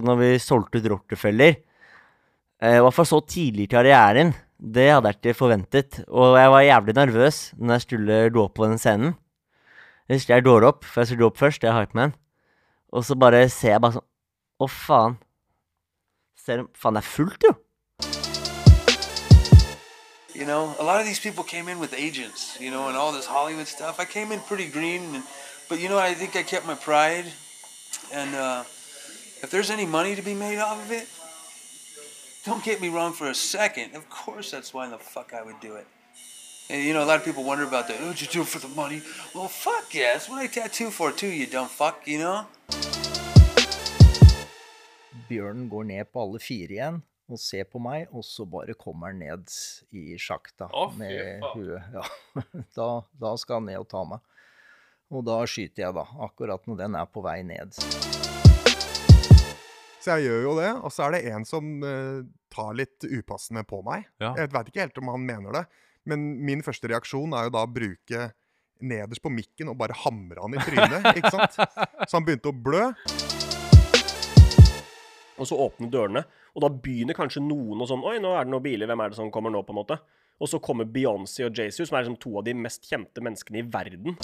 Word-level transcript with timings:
når 0.00 0.16
vi 0.22 0.30
solgte 0.40 0.80
ut 0.80 0.88
Rockefeller. 0.94 1.58
I 2.62 2.78
hvert 2.78 2.94
fall 2.94 3.08
så 3.10 3.18
tidlig 3.26 3.66
i 3.66 3.72
karrieren. 3.74 4.32
Det 4.56 4.86
hadde 4.92 5.10
jeg 5.10 5.18
ikke 5.18 5.34
forventet. 5.34 6.04
Og 6.06 6.38
jeg 6.38 6.50
var 6.54 6.62
jævlig 6.62 6.94
nervøs 6.94 7.38
når 7.58 7.74
jeg 7.74 7.84
skulle 7.88 8.18
gå 8.30 8.44
opp 8.46 8.54
på 8.54 8.68
den 8.68 8.78
scenen. 8.78 9.16
Jeg 10.08 10.20
husker 10.20 10.34
jeg 10.34 10.44
går 10.46 10.68
opp, 10.68 10.84
for 10.84 11.02
jeg 11.02 11.10
skulle 11.10 11.24
gå 11.24 11.30
opp 11.32 11.42
først. 11.42 11.62
Jeg 11.62 11.72
er 11.72 11.80
hypeman. 11.80 12.14
Og 12.92 13.04
så 13.04 13.16
bare 13.18 13.48
ser 13.50 13.74
jeg 13.74 13.82
bare 13.82 13.98
sånn 13.98 14.08
Å, 14.62 14.66
faen. 14.70 15.16
Ser 16.38 16.62
du 16.62 16.68
Faen, 16.78 16.94
det 16.94 17.02
er 17.02 17.08
fullt, 17.08 17.42
jo. 17.42 17.54
You 20.34 20.46
know, 20.46 20.74
a 20.78 20.84
lot 20.84 21.00
of 21.00 21.06
these 21.06 21.18
people 21.18 21.44
came 21.44 21.68
in 21.68 21.78
with 21.78 21.92
agents, 21.92 22.56
you 22.60 22.70
know, 22.70 22.88
and 22.88 22.96
all 22.96 23.12
this 23.12 23.26
Hollywood 23.26 23.66
stuff. 23.66 23.98
I 23.98 24.04
came 24.04 24.32
in 24.32 24.40
pretty 24.40 24.66
green, 24.66 25.14
and, 25.14 25.24
but 25.68 25.78
you 25.80 25.88
know, 25.88 25.98
I 25.98 26.14
think 26.14 26.36
I 26.36 26.42
kept 26.42 26.66
my 26.66 26.74
pride. 26.74 27.26
And 28.12 28.34
uh, 28.34 28.64
if 29.42 29.50
there's 29.50 29.70
any 29.70 29.86
money 29.86 30.14
to 30.14 30.22
be 30.22 30.34
made 30.34 30.58
off 30.58 30.78
of 30.84 30.90
it, 30.92 31.08
don't 32.44 32.64
get 32.64 32.80
me 32.80 32.88
wrong 32.88 33.12
for 33.12 33.28
a 33.28 33.34
second. 33.34 33.94
Of 33.94 34.08
course, 34.08 34.50
that's 34.50 34.72
why 34.72 34.88
the 34.88 34.98
fuck 34.98 35.32
I 35.34 35.42
would 35.42 35.60
do 35.60 35.74
it. 35.74 35.86
And, 36.70 36.82
you 36.84 36.92
know, 36.94 37.02
a 37.02 37.08
lot 37.10 37.16
of 37.16 37.24
people 37.24 37.44
wonder 37.44 37.64
about 37.64 37.88
that. 37.88 37.98
Oh, 38.00 38.12
did 38.12 38.22
you 38.22 38.28
do 38.28 38.42
it 38.42 38.48
for 38.48 38.60
the 38.60 38.68
money? 38.68 39.02
Well, 39.34 39.48
fuck 39.48 39.92
yeah, 39.94 40.12
that's 40.14 40.28
what 40.28 40.38
I 40.38 40.46
tattoo 40.46 40.90
for 40.90 41.10
too. 41.10 41.26
You 41.26 41.46
dumb 41.46 41.68
fuck, 41.68 42.06
you 42.06 42.18
know. 42.18 42.46
Bjørnen 45.28 45.68
går 45.68 45.84
ned 45.84 46.12
på 46.12 46.22
alle 46.22 46.38
fire 46.44 46.74
igjen 46.74 46.98
og 47.32 47.38
ser 47.40 47.64
på 47.64 47.80
meg, 47.80 48.10
og 48.12 48.24
så 48.24 48.44
bare 48.44 48.74
kommer 48.76 49.08
han 49.08 49.22
ned 49.22 49.54
i 49.96 50.18
sjakta 50.20 50.68
oh, 50.72 50.92
med 50.98 51.40
huet. 51.54 51.80
Ja. 51.94 52.04
Da, 52.76 52.88
da 53.20 53.36
skal 53.40 53.62
han 53.62 53.70
ned 53.70 53.80
og 53.80 53.88
ta 53.88 54.04
meg. 54.04 54.20
Og 55.12 55.24
da 55.24 55.40
skyter 55.48 55.86
jeg, 55.86 55.96
da. 55.96 56.06
Akkurat 56.28 56.68
når 56.68 56.84
den 56.84 57.00
er 57.00 57.08
på 57.08 57.24
vei 57.24 57.40
ned. 57.48 57.80
Så 60.02 60.16
jeg 60.16 60.26
gjør 60.26 60.40
jo 60.48 60.52
det, 60.58 60.70
og 60.82 60.90
så 60.90 61.04
er 61.06 61.14
det 61.14 61.20
en 61.30 61.44
som 61.46 61.66
uh, 61.86 62.24
tar 62.50 62.72
litt 62.74 63.04
upassende 63.06 63.62
på 63.68 63.84
meg. 63.86 64.08
Ja. 64.18 64.32
Jeg 64.40 64.50
veit 64.50 64.70
ikke 64.72 64.82
helt 64.82 64.98
om 64.98 65.12
han 65.12 65.26
mener 65.28 65.54
det, 65.54 65.66
men 66.10 66.24
min 66.42 66.64
første 66.66 66.90
reaksjon 66.90 67.36
er 67.38 67.46
jo 67.46 67.52
da 67.54 67.62
å 67.62 67.70
bruke 67.70 68.32
nederst 68.82 69.22
på 69.22 69.30
mikken 69.30 69.70
og 69.70 69.78
bare 69.78 69.94
hamre 70.02 70.42
han 70.42 70.56
i 70.56 70.64
trynet. 70.66 71.06
ikke 71.20 71.30
sant? 71.30 71.54
Så 71.54 72.16
han 72.18 72.26
begynte 72.26 72.50
å 72.50 72.56
blø. 72.56 72.88
Og 75.38 75.48
så 75.48 75.58
åpner 75.68 75.90
dørene, 75.90 76.24
og 76.52 76.66
da 76.66 76.72
begynner 76.82 77.16
kanskje 77.16 77.44
noen 77.46 77.82
å 77.82 77.88
sånn 77.88 78.02
Oi, 78.06 78.18
nå 78.22 78.34
er 78.34 78.46
det 78.46 78.52
noen 78.52 78.66
biler, 78.66 78.90
hvem 78.90 79.06
er 79.06 79.14
det 79.14 79.20
som 79.22 79.30
kommer 79.34 79.54
nå, 79.54 79.62
på 79.66 79.74
en 79.74 79.80
måte? 79.84 80.00
Og 80.42 80.50
så 80.50 80.58
kommer 80.62 80.90
Beyoncé 80.90 81.46
og 81.46 81.54
Jay-Z, 81.54 81.86
som 81.86 81.94
er 81.94 82.08
liksom 82.08 82.18
to 82.22 82.34
av 82.40 82.46
de 82.48 82.58
mest 82.58 82.90
kjente 82.90 83.22
menneskene 83.22 83.62
i 83.62 83.66
verden. 83.70 84.18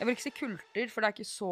Jeg 0.00 0.08
vil 0.08 0.16
ikke 0.16 0.24
si 0.24 0.30
kulter, 0.32 0.86
for 0.88 1.04
det 1.04 1.08
er 1.10 1.12
ikke 1.12 1.28
så 1.28 1.48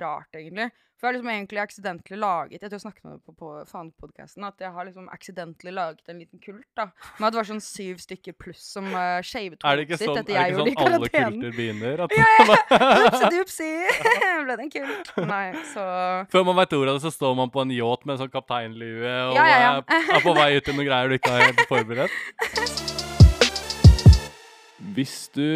rart, 0.00 0.32
egentlig. 0.32 0.70
For 0.96 1.08
jeg 1.08 1.10
har 1.10 1.16
liksom 1.16 1.30
egentlig 1.32 1.58
accidentally 1.58 2.18
laget 2.22 2.62
Jeg 2.62 2.70
tror 2.70 2.76
jeg 2.78 2.82
snakket 2.84 3.04
med 3.04 3.12
det 3.12 3.22
på, 3.26 3.32
på 3.34 3.48
faen-podcasten, 3.66 4.44
at 4.46 4.60
jeg 4.62 4.70
har 4.70 4.86
liksom 4.86 5.08
accidentally 5.12 5.72
laget 5.74 6.08
en 6.08 6.20
liten 6.22 6.38
kult, 6.40 6.68
da. 6.78 6.86
Men 7.18 7.26
at 7.26 7.34
det 7.34 7.40
var 7.40 7.48
sånn 7.48 7.64
syv 7.66 7.98
stykker 8.00 8.36
pluss 8.38 8.62
som 8.76 8.86
uh, 8.94 9.18
shavet 9.26 9.66
Er 9.66 9.80
det 9.80 9.88
ikke 9.88 9.98
sitt 9.98 10.06
sånn, 10.06 10.20
etter 10.22 10.38
er 10.38 10.38
jeg 10.38 10.54
det 10.54 10.54
gjorde 10.54 10.70
ikke 10.72 10.86
det 10.86 10.94
ikke 10.94 11.10
sånn 11.10 11.26
alle 11.26 11.34
kulter 11.34 11.56
begynner? 11.58 12.04
At 12.06 12.14
Ja, 12.16 12.28
ja. 12.38 12.44
Upsi-dupsi. 13.08 13.72
Ble 14.46 14.56
det 14.56 14.64
en 14.68 14.72
kult? 14.76 15.10
Nei, 15.32 15.42
så 15.74 15.88
Før 16.32 16.46
man 16.48 16.56
vet 16.62 16.78
ordet 16.78 16.94
av 16.94 17.00
det, 17.00 17.04
så 17.08 17.12
står 17.18 17.34
man 17.42 17.52
på 17.52 17.66
en 17.66 17.74
yacht 17.74 18.06
med 18.06 18.14
en 18.14 18.22
sånn 18.22 18.32
kapteinlue 18.38 19.16
og 19.26 19.34
Ja, 19.36 19.44
ja, 19.50 19.58
ja. 19.66 19.74
Er, 19.82 20.08
er 20.16 20.24
på 20.24 20.36
vei 20.38 20.48
ut 20.54 20.64
til 20.70 20.78
noen 20.78 20.88
greier 20.88 21.10
du 21.10 21.18
ikke 21.18 21.34
har 21.34 21.44
helt 21.50 21.66
forberedt. 21.66 22.16
Hvis 24.94 25.26
du 25.34 25.50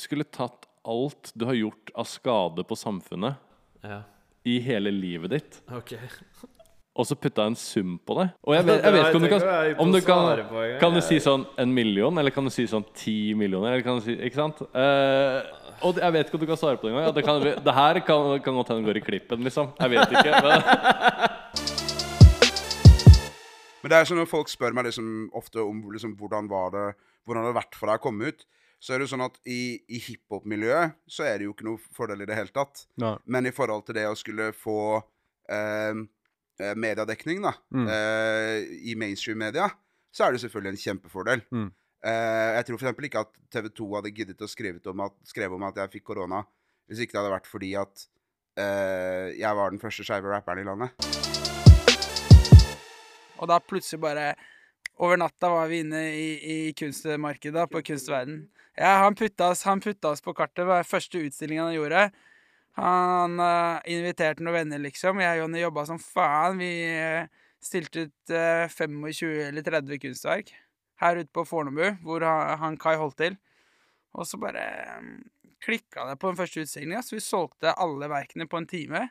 skulle 0.00 0.26
tatt 0.26 0.71
alt 0.88 1.32
du 1.38 1.44
har 1.48 1.54
gjort 1.54 1.92
av 1.94 2.08
skade 2.10 2.64
på 2.66 2.76
samfunnet 2.78 3.36
Ja. 3.82 4.02
i 4.46 4.58
hele 4.62 4.90
livet 4.90 5.30
ditt, 5.30 5.60
Ok. 5.70 5.92
og 6.94 7.06
så 7.06 7.14
putta 7.16 7.46
en 7.46 7.54
sum 7.54 7.98
på 8.06 8.14
det 8.18 8.28
Og 8.44 8.54
jeg 8.54 8.64
vet, 8.68 8.82
jeg 8.82 8.92
vet 8.92 9.06
ikke 9.06 9.16
om 9.16 9.22
du 9.22 9.28
kan 9.28 9.80
om 9.86 9.92
du 9.92 10.00
kan, 10.00 10.78
kan 10.80 10.94
du 10.94 11.00
si 11.00 11.18
sånn 11.22 11.46
en 11.58 11.74
million, 11.74 12.18
eller 12.18 12.30
kan 12.30 12.44
du 12.44 12.50
si 12.50 12.66
sånn 12.66 12.84
ti 12.94 13.34
millioner, 13.34 13.72
eller 13.74 13.82
kan 13.86 13.98
du 13.98 14.04
si 14.06 14.16
Ikke 14.18 14.38
sant? 14.38 14.62
Uh, 14.74 15.42
og 15.82 15.98
jeg 15.98 16.12
vet 16.14 16.26
ikke 16.28 16.38
om 16.38 16.40
du 16.44 16.46
kan 16.46 16.56
svare 16.60 16.78
på 16.78 16.86
det 16.86 16.92
engang. 16.92 17.06
Ja, 17.08 17.12
det, 17.16 17.24
kan, 17.26 17.42
det 17.42 17.72
her 17.74 17.98
kan, 18.06 18.38
kan 18.44 18.54
godt 18.54 18.68
hende 18.70 18.86
går 18.86 19.00
i 19.00 19.02
klippen, 19.02 19.42
liksom. 19.42 19.72
Jeg 19.80 19.90
vet 19.90 20.12
ikke. 20.14 20.30
Men, 20.44 20.62
Men 23.82 23.90
det 23.90 23.98
er 23.98 24.06
sånn 24.06 24.20
når 24.22 24.28
folk 24.30 24.50
spør 24.52 24.76
meg 24.78 24.86
liksom 24.86 25.08
ofte 25.34 25.58
om 25.58 25.80
liksom, 25.90 26.14
hvordan 26.20 26.46
var 26.50 26.70
det 26.70 26.84
hvordan 27.26 27.42
har 27.42 27.50
det 27.50 27.58
vært 27.58 27.74
for 27.78 27.90
deg 27.90 27.98
å 27.98 28.02
komme 28.02 28.30
ut, 28.30 28.44
så 28.82 28.92
er 28.94 28.98
det 28.98 29.06
jo 29.06 29.12
sånn 29.12 29.22
at 29.28 29.36
i, 29.46 29.60
i 29.94 30.00
hiphop-miljøet 30.02 30.96
så 31.06 31.22
er 31.28 31.36
det 31.38 31.46
jo 31.46 31.52
ikke 31.54 31.66
noe 31.68 31.78
fordel 31.94 32.24
i 32.24 32.26
det 32.26 32.34
hele 32.34 32.50
tatt. 32.54 32.80
Nei. 32.98 33.12
Men 33.30 33.46
i 33.46 33.52
forhold 33.54 33.84
til 33.86 33.94
det 34.00 34.08
å 34.10 34.16
skulle 34.18 34.48
få 34.58 34.74
eh, 35.46 36.00
eh, 36.58 36.74
mediedekning 36.74 37.44
da, 37.46 37.52
Mm. 37.70 37.86
eh, 37.86 38.56
i 38.90 38.96
mainstream-media, 38.98 39.68
så 40.12 40.26
er 40.26 40.34
det 40.34 40.42
selvfølgelig 40.42 40.74
en 40.74 40.82
kjempefordel. 40.82 41.44
Mm. 41.54 41.68
Eh, 42.02 42.50
jeg 42.58 42.66
tror 42.66 42.82
f.eks. 42.82 43.06
ikke 43.06 43.22
at 43.22 43.30
TV 43.54 43.68
2 43.70 43.86
hadde 43.94 44.10
giddet 44.16 44.42
å 44.42 44.50
skrive 44.50 44.82
om 44.90 45.04
at, 45.06 45.14
om 45.46 45.62
at 45.70 45.78
jeg 45.84 45.92
fikk 45.94 46.04
korona, 46.10 46.42
hvis 46.90 47.04
ikke 47.04 47.14
det 47.14 47.22
hadde 47.22 47.36
vært 47.36 47.46
fordi 47.52 47.70
at 47.78 48.06
eh, 48.58 49.28
jeg 49.38 49.56
var 49.62 49.70
den 49.70 49.80
første 49.80 50.02
skeive 50.04 50.26
rapperen 50.34 50.58
i 50.64 50.66
landet. 50.66 50.90
Og 53.38 53.48
da 53.50 53.58
plutselig 53.62 54.02
bare 54.02 54.26
Over 55.02 55.18
natta 55.18 55.48
var 55.50 55.66
vi 55.66 55.80
inne 55.82 56.00
i, 56.14 56.26
i 56.54 56.72
kunstmarkedet, 56.78 57.56
da, 57.56 57.66
på 57.66 57.82
kunstverden. 57.82 58.44
Ja, 58.78 59.00
han 59.02 59.16
putta 59.18 59.48
oss, 59.50 59.64
han 59.66 59.80
putta 59.82 60.12
oss 60.14 60.22
på 60.22 60.34
kartet. 60.34 60.62
Det 60.62 60.68
var 60.68 60.86
første 60.86 61.18
utstillingen 61.26 61.64
han 61.64 61.74
gjorde. 61.74 62.04
Han 62.78 63.34
uh, 63.42 63.82
inviterte 63.90 64.44
noen 64.44 64.60
venner, 64.60 64.80
liksom. 64.84 65.20
Jeg 65.20 65.40
og 65.40 65.42
Jonny 65.42 65.64
jobba 65.64 65.84
som 65.90 65.98
faen. 66.00 66.62
Vi 66.62 66.70
uh, 66.94 67.26
stilte 67.62 68.06
ut 68.06 68.34
uh, 68.34 68.70
25 68.70 69.32
eller 69.48 69.66
30 69.66 70.02
kunstverk 70.06 70.54
her 71.02 71.18
ute 71.18 71.32
på 71.34 71.44
Fornebu, 71.50 71.98
hvor 72.06 72.22
han, 72.22 72.58
han 72.62 72.78
Kai 72.78 72.94
holdt 73.00 73.18
til. 73.24 73.40
Og 74.14 74.28
så 74.28 74.38
bare 74.38 74.62
um, 75.00 75.16
klikka 75.64 76.06
det 76.06 76.18
på 76.22 76.30
den 76.30 76.38
første 76.38 76.62
utstillinga, 76.62 77.02
så 77.02 77.18
vi 77.18 77.24
solgte 77.26 77.74
alle 77.74 78.06
verkene 78.12 78.46
på 78.46 78.62
en 78.62 78.70
time. 78.70 79.08